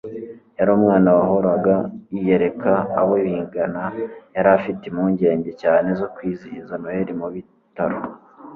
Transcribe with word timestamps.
yari 0.57 0.71
umwana 0.77 1.09
wahoraga 1.17 1.75
yiyereka 2.13 2.71
abo 2.99 3.13
bigana. 3.23 3.83
yari 4.35 4.49
afite 4.57 4.83
impungenge 4.87 5.51
cyane 5.61 5.87
zo 5.99 6.07
kwizihiza 6.15 6.73
noheri 6.81 7.13
mu 7.19 7.27
bitaro 7.35 7.97